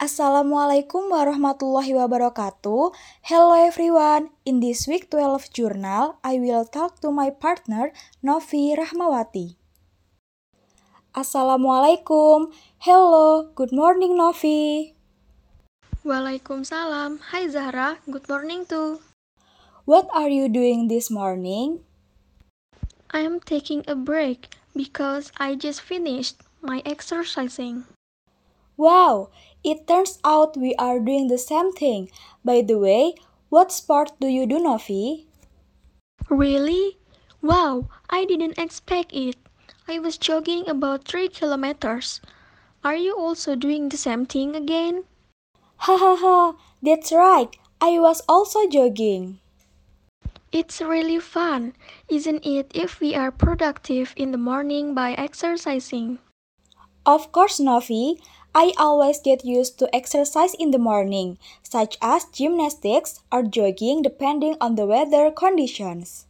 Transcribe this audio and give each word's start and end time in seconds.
Assalamualaikum 0.00 1.12
warahmatullahi 1.12 1.92
wabarakatuh. 1.92 2.96
Hello 3.20 3.52
everyone. 3.52 4.32
In 4.48 4.64
this 4.64 4.88
week 4.88 5.12
12 5.12 5.52
journal, 5.52 6.16
I 6.24 6.40
will 6.40 6.64
talk 6.64 7.04
to 7.04 7.12
my 7.12 7.28
partner 7.28 7.92
Novi 8.24 8.72
Rahmawati. 8.72 9.60
Assalamualaikum. 11.12 12.48
Hello, 12.80 13.52
good 13.52 13.76
morning 13.76 14.16
Novi. 14.16 14.96
Waalaikumsalam. 16.00 17.20
Hi 17.36 17.44
Zahra, 17.52 18.00
good 18.08 18.24
morning 18.24 18.64
too. 18.64 19.04
What 19.84 20.08
are 20.16 20.32
you 20.32 20.48
doing 20.48 20.88
this 20.88 21.12
morning? 21.12 21.84
I 23.12 23.20
am 23.20 23.36
taking 23.36 23.84
a 23.84 23.92
break 23.92 24.56
because 24.72 25.28
I 25.36 25.60
just 25.60 25.84
finished 25.84 26.40
my 26.64 26.80
exercising. 26.88 27.84
Wow, 28.80 29.28
it 29.62 29.86
turns 29.86 30.18
out 30.24 30.56
we 30.56 30.74
are 30.76 30.98
doing 30.98 31.28
the 31.28 31.36
same 31.36 31.70
thing. 31.70 32.08
By 32.42 32.62
the 32.62 32.78
way, 32.78 33.12
what 33.50 33.70
sport 33.70 34.12
do 34.18 34.26
you 34.26 34.46
do, 34.46 34.58
Novi? 34.58 35.26
Really? 36.30 36.96
Wow, 37.42 37.90
I 38.08 38.24
didn't 38.24 38.58
expect 38.58 39.12
it. 39.12 39.36
I 39.86 39.98
was 39.98 40.16
jogging 40.16 40.66
about 40.66 41.04
3 41.04 41.28
kilometers. 41.28 42.22
Are 42.82 42.96
you 42.96 43.14
also 43.18 43.54
doing 43.54 43.90
the 43.90 43.98
same 43.98 44.24
thing 44.24 44.56
again? 44.56 45.04
Ha 45.84 45.98
ha 45.98 46.16
ha, 46.16 46.56
that's 46.80 47.12
right. 47.12 47.52
I 47.82 47.98
was 47.98 48.22
also 48.26 48.66
jogging. 48.66 49.40
It's 50.52 50.80
really 50.80 51.20
fun, 51.20 51.76
isn't 52.08 52.46
it, 52.46 52.72
if 52.74 52.98
we 52.98 53.14
are 53.14 53.30
productive 53.30 54.14
in 54.16 54.32
the 54.32 54.40
morning 54.40 54.94
by 54.94 55.12
exercising? 55.12 56.18
Of 57.06 57.32
course, 57.32 57.58
Novi. 57.60 58.20
I 58.54 58.72
always 58.76 59.20
get 59.20 59.44
used 59.44 59.78
to 59.78 59.94
exercise 59.94 60.54
in 60.54 60.70
the 60.70 60.78
morning, 60.78 61.38
such 61.62 61.96
as 62.02 62.24
gymnastics 62.26 63.20
or 63.30 63.42
jogging 63.42 64.02
depending 64.02 64.56
on 64.60 64.74
the 64.74 64.86
weather 64.86 65.30
conditions. 65.30 66.26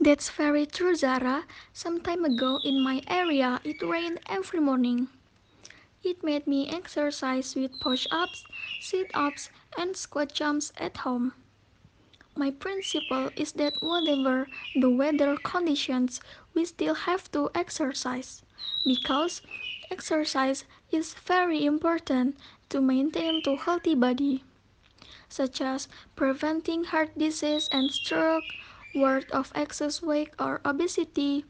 That's 0.00 0.30
very 0.30 0.66
true, 0.66 0.94
Zahra. 0.94 1.44
Some 1.72 2.00
time 2.00 2.24
ago 2.24 2.60
in 2.64 2.82
my 2.82 3.02
area, 3.08 3.60
it 3.64 3.82
rained 3.82 4.20
every 4.28 4.60
morning. 4.60 5.08
It 6.02 6.22
made 6.22 6.46
me 6.46 6.68
exercise 6.68 7.54
with 7.54 7.80
push 7.80 8.06
ups, 8.10 8.44
sit 8.80 9.10
ups, 9.14 9.50
and 9.76 9.96
squat 9.96 10.32
jumps 10.32 10.72
at 10.76 10.98
home. 10.98 11.32
My 12.36 12.50
principle 12.50 13.30
is 13.36 13.52
that 13.52 13.80
whatever 13.82 14.48
the 14.74 14.90
weather 14.90 15.36
conditions, 15.36 16.20
we 16.54 16.64
still 16.64 16.94
have 16.94 17.30
to 17.32 17.50
exercise 17.54 18.42
because 18.84 19.42
exercise 19.90 20.64
is 20.90 21.14
very 21.14 21.64
important 21.64 22.36
to 22.70 22.80
maintain 22.80 23.40
a 23.46 23.56
healthy 23.56 23.94
body, 23.94 24.44
such 25.28 25.60
as 25.60 25.88
preventing 26.16 26.84
heart 26.84 27.16
disease 27.16 27.68
and 27.72 27.92
stroke, 27.92 28.54
word 28.92 29.30
of 29.32 29.52
excess 29.54 30.02
weight 30.02 30.30
or 30.38 30.60
obesity, 30.64 31.44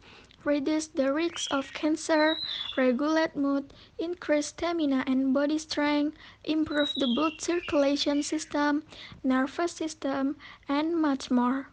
reduce 0.45 0.87
the 0.89 1.13
risk 1.13 1.53
of 1.53 1.73
cancer, 1.73 2.39
regulate 2.77 3.37
mood, 3.37 3.73
increase 3.99 4.47
stamina 4.49 5.05
and 5.07 5.33
body 5.35 5.59
strength, 5.59 6.17
improve 6.45 6.93
the 6.97 7.07
blood 7.07 7.41
circulation 7.41 8.23
system, 8.23 8.83
nervous 9.23 9.73
system, 9.73 10.37
and 10.69 10.97
much 11.01 11.31
more. 11.31 11.69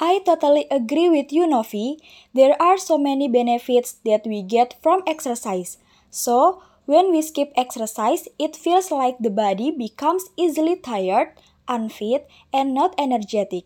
I 0.00 0.20
totally 0.24 0.66
agree 0.70 1.08
with 1.08 1.32
you, 1.32 1.46
Novi. 1.46 1.98
There 2.34 2.60
are 2.60 2.78
so 2.78 2.98
many 2.98 3.28
benefits 3.28 3.92
that 4.04 4.26
we 4.26 4.42
get 4.42 4.74
from 4.82 5.02
exercise. 5.06 5.78
So, 6.10 6.62
when 6.86 7.12
we 7.12 7.22
skip 7.22 7.52
exercise, 7.56 8.26
it 8.38 8.56
feels 8.56 8.90
like 8.90 9.18
the 9.20 9.30
body 9.30 9.70
becomes 9.70 10.30
easily 10.36 10.76
tired, 10.76 11.34
unfit, 11.68 12.28
and 12.52 12.74
not 12.74 12.94
energetic. 12.98 13.64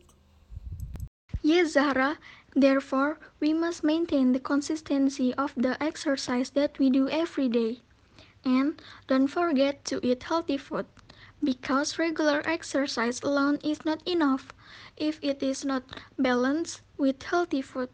Yes, 1.42 1.72
Zahra. 1.72 2.18
Therefore, 2.54 3.18
we 3.40 3.52
must 3.52 3.82
maintain 3.82 4.32
the 4.32 4.40
consistency 4.40 5.34
of 5.34 5.52
the 5.56 5.82
exercise 5.82 6.50
that 6.50 6.78
we 6.78 6.88
do 6.88 7.08
every 7.08 7.48
day. 7.48 7.80
And 8.44 8.80
don't 9.08 9.26
forget 9.28 9.84
to 9.86 9.98
eat 10.06 10.22
healthy 10.22 10.56
food, 10.56 10.86
because 11.42 11.98
regular 11.98 12.42
exercise 12.44 13.20
alone 13.22 13.58
is 13.64 13.84
not 13.84 14.06
enough 14.06 14.52
if 14.96 15.18
it 15.22 15.42
is 15.42 15.64
not 15.64 15.82
balanced 16.18 16.82
with 16.96 17.22
healthy 17.22 17.62
food. 17.62 17.88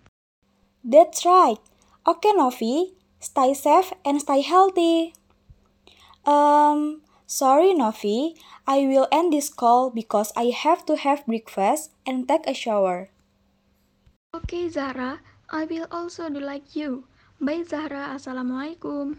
That's 0.85 1.25
right. 1.25 1.59
Okay, 2.07 2.33
Novi, 2.33 2.93
stay 3.21 3.55
safe 3.55 3.93
and 4.05 4.21
stay 4.21 4.41
healthy. 4.41 5.15
Um, 6.27 7.03
sorry, 7.27 7.73
Novi, 7.73 8.35
I 8.67 8.87
will 8.87 9.09
end 9.11 9.33
this 9.33 9.49
call 9.49 9.91
because 9.91 10.33
I 10.37 10.53
have 10.53 10.85
to 10.87 10.97
have 10.97 11.27
breakfast 11.27 11.93
and 12.07 12.29
take 12.29 12.47
a 12.47 12.55
shower. 12.55 13.11
Okay, 14.31 14.71
Zahra, 14.71 15.19
I 15.51 15.67
will 15.67 15.91
also 15.91 16.31
do 16.31 16.39
like 16.39 16.79
you. 16.79 17.03
Bye, 17.43 17.67
Zahra. 17.67 18.15
Assalamualaikum. 18.15 19.19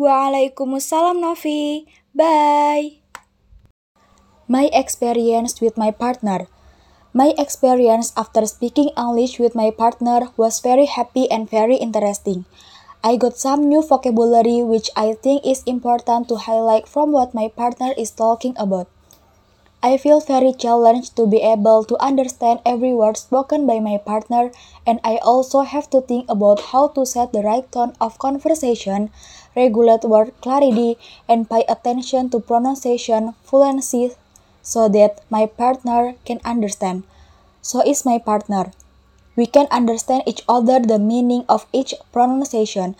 Waalaikumsalam, 0.00 1.20
Novi. 1.20 1.84
Bye. 2.16 3.04
My 4.48 4.72
experience 4.72 5.60
with 5.60 5.76
my 5.76 5.92
partner. 5.92 6.48
My 7.12 7.36
experience 7.36 8.16
after 8.16 8.48
speaking 8.48 8.96
English 8.96 9.36
with 9.36 9.52
my 9.52 9.68
partner 9.68 10.32
was 10.40 10.64
very 10.64 10.88
happy 10.88 11.28
and 11.28 11.44
very 11.44 11.76
interesting. 11.76 12.48
I 13.04 13.20
got 13.20 13.36
some 13.36 13.68
new 13.68 13.84
vocabulary 13.84 14.64
which 14.64 14.88
I 14.96 15.20
think 15.20 15.44
is 15.44 15.60
important 15.68 16.32
to 16.32 16.48
highlight 16.48 16.88
from 16.88 17.12
what 17.12 17.36
my 17.36 17.52
partner 17.52 17.92
is 17.92 18.08
talking 18.08 18.56
about. 18.56 18.88
I 19.80 19.96
feel 19.96 20.20
very 20.20 20.52
challenged 20.52 21.14
to 21.16 21.26
be 21.26 21.40
able 21.40 21.84
to 21.84 22.02
understand 22.02 22.60
every 22.66 22.92
word 22.92 23.16
spoken 23.16 23.64
by 23.64 23.78
my 23.78 23.98
partner, 23.98 24.50
and 24.84 24.98
I 25.04 25.18
also 25.18 25.60
have 25.60 25.88
to 25.90 26.00
think 26.00 26.28
about 26.28 26.60
how 26.72 26.88
to 26.88 27.06
set 27.06 27.32
the 27.32 27.42
right 27.42 27.70
tone 27.70 27.94
of 28.00 28.18
conversation, 28.18 29.10
regulate 29.54 30.02
word 30.02 30.32
clarity, 30.40 30.98
and 31.28 31.48
pay 31.48 31.64
attention 31.68 32.28
to 32.30 32.40
pronunciation 32.40 33.34
fluency 33.44 34.12
so 34.62 34.88
that 34.88 35.20
my 35.30 35.46
partner 35.46 36.14
can 36.24 36.40
understand. 36.44 37.04
So 37.62 37.80
is 37.80 38.04
my 38.04 38.18
partner. 38.18 38.72
We 39.36 39.46
can 39.46 39.68
understand 39.70 40.24
each 40.26 40.42
other 40.48 40.80
the 40.80 40.98
meaning 40.98 41.44
of 41.48 41.66
each 41.72 41.94
pronunciation. 42.12 42.96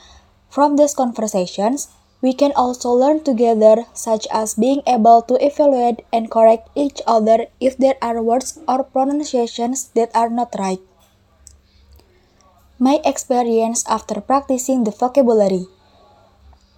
From 0.49 0.77
these 0.77 0.95
conversations, 0.95 1.89
we 2.20 2.32
can 2.32 2.52
also 2.56 2.90
learn 2.90 3.22
together, 3.22 3.86
such 3.94 4.26
as 4.32 4.54
being 4.54 4.82
able 4.86 5.22
to 5.22 5.38
evaluate 5.44 6.02
and 6.12 6.30
correct 6.30 6.68
each 6.74 7.00
other 7.06 7.46
if 7.60 7.76
there 7.78 7.94
are 8.02 8.22
words 8.22 8.58
or 8.66 8.82
pronunciations 8.82 9.88
that 9.94 10.10
are 10.14 10.30
not 10.30 10.54
right. 10.58 10.80
My 12.78 13.00
experience 13.04 13.84
after 13.88 14.20
practicing 14.20 14.84
the 14.84 14.90
vocabulary. 14.90 15.66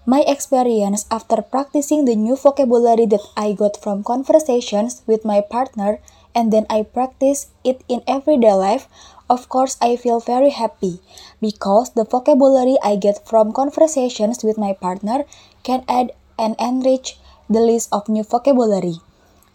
My 0.07 0.25
experience 0.27 1.07
after 1.11 1.41
practicing 1.43 2.05
the 2.05 2.17
new 2.17 2.37
vocabulary 2.37 3.07
that 3.07 3.25
I 3.37 3.53
got 3.53 3.77
from 3.77 4.03
conversations 4.03 5.03
with 5.07 5.25
my 5.25 5.41
partner 5.41 6.01
and 6.35 6.53
then 6.53 6.67
I 6.71 6.83
practice 6.83 7.49
it 7.65 7.83
in 7.89 8.03
everyday 8.07 8.53
life, 8.53 8.89
of 9.29 9.49
course 9.49 9.77
I 9.81 9.97
feel 9.97 10.21
very 10.21 10.51
happy 10.51 11.01
because 11.41 11.91
the 11.91 12.05
vocabulary 12.05 12.77
I 12.83 12.97
get 12.97 13.27
from 13.27 13.53
conversations 13.53 14.43
with 14.43 14.59
my 14.59 14.73
partner 14.73 15.25
can 15.63 15.85
add 15.89 16.13
and 16.39 16.57
enrich 16.59 17.19
the 17.49 17.61
list 17.61 17.89
of 17.93 18.09
new 18.09 18.23
vocabulary. 18.23 18.97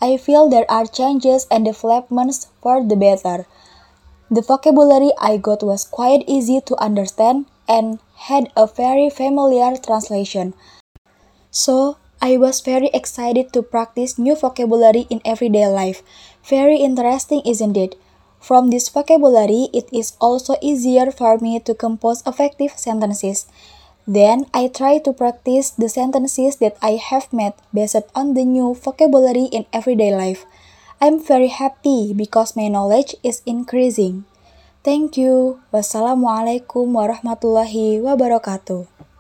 I 0.02 0.18
feel 0.18 0.50
there 0.50 0.70
are 0.70 0.86
changes 0.86 1.48
and 1.50 1.66
developments 1.66 2.48
for 2.62 2.84
the 2.84 2.96
better. 2.96 3.46
The 4.30 4.42
vocabulary 4.42 5.12
I 5.20 5.38
got 5.38 5.64
was 5.64 5.86
quite 5.86 6.24
easy 6.28 6.60
to 6.66 6.76
understand 6.82 7.46
and 7.68 8.00
had 8.16 8.52
a 8.56 8.68
very 8.68 9.10
familiar 9.10 9.78
translation. 9.78 10.54
So, 11.52 11.98
I 12.26 12.42
was 12.42 12.66
very 12.66 12.90
excited 12.90 13.54
to 13.54 13.62
practice 13.62 14.18
new 14.18 14.34
vocabulary 14.34 15.06
in 15.14 15.22
everyday 15.22 15.70
life. 15.70 16.02
Very 16.42 16.82
interesting, 16.82 17.46
isn't 17.46 17.78
it? 17.78 18.02
From 18.42 18.74
this 18.74 18.90
vocabulary, 18.90 19.70
it 19.78 19.86
is 19.94 20.18
also 20.18 20.58
easier 20.58 21.14
for 21.14 21.38
me 21.38 21.62
to 21.62 21.78
compose 21.78 22.26
effective 22.26 22.74
sentences. 22.82 23.46
Then 24.10 24.50
I 24.58 24.74
try 24.74 24.98
to 25.06 25.14
practice 25.14 25.70
the 25.70 25.86
sentences 25.86 26.58
that 26.66 26.82
I 26.82 26.98
have 26.98 27.30
made 27.30 27.54
based 27.70 28.10
on 28.18 28.34
the 28.34 28.42
new 28.42 28.74
vocabulary 28.74 29.46
in 29.54 29.70
everyday 29.70 30.10
life. 30.10 30.50
I'm 30.98 31.22
very 31.22 31.54
happy 31.54 32.10
because 32.10 32.58
my 32.58 32.74
knowledge 32.74 33.14
is 33.22 33.46
increasing. 33.46 34.26
Thank 34.82 35.14
you. 35.14 35.62
Wassalamualaikum 35.70 36.90
warahmatullahi 36.90 38.02
wabarakatuh. 38.02 39.14